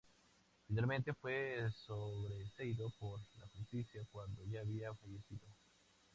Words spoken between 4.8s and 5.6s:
fallecido.